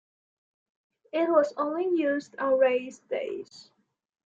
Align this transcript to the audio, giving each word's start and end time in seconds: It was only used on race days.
It 1.13 1.29
was 1.29 1.53
only 1.57 1.85
used 1.89 2.35
on 2.39 2.57
race 2.57 2.97
days. 3.07 3.69